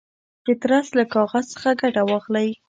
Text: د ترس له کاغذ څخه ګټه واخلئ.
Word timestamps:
د 0.45 0.47
ترس 0.61 0.87
له 0.99 1.03
کاغذ 1.13 1.45
څخه 1.53 1.69
ګټه 1.81 2.01
واخلئ. 2.05 2.49